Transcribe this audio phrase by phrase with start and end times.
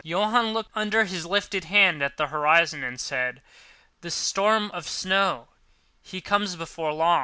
[0.03, 3.39] Johann looked under his lifted hand at the horizon and said:
[3.99, 5.49] "The storm of snow,
[6.01, 7.19] he comes before long time."